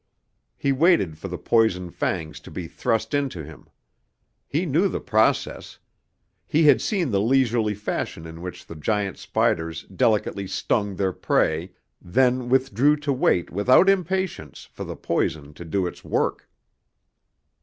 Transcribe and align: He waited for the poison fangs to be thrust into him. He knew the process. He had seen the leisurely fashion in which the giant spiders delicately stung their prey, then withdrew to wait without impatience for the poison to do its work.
He 0.57 0.71
waited 0.71 1.19
for 1.19 1.27
the 1.27 1.37
poison 1.37 1.91
fangs 1.91 2.39
to 2.39 2.49
be 2.49 2.67
thrust 2.67 3.13
into 3.13 3.43
him. 3.43 3.67
He 4.47 4.65
knew 4.65 4.87
the 4.87 4.99
process. 4.99 5.77
He 6.47 6.63
had 6.63 6.81
seen 6.81 7.11
the 7.11 7.21
leisurely 7.21 7.75
fashion 7.75 8.25
in 8.25 8.41
which 8.41 8.65
the 8.65 8.73
giant 8.73 9.19
spiders 9.19 9.83
delicately 9.83 10.47
stung 10.47 10.95
their 10.95 11.13
prey, 11.13 11.73
then 12.01 12.49
withdrew 12.49 12.95
to 12.95 13.13
wait 13.13 13.51
without 13.51 13.89
impatience 13.89 14.67
for 14.71 14.83
the 14.85 14.95
poison 14.95 15.53
to 15.53 15.63
do 15.63 15.85
its 15.85 16.03
work. 16.03 16.49